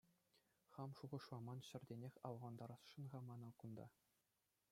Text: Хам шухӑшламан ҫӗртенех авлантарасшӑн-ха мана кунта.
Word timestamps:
Хам 0.75 0.89
шухӑшламан 0.99 1.59
ҫӗртенех 1.67 2.15
авлантарасшӑн-ха 2.31 3.19
мана 3.29 3.49
кунта. 3.63 3.87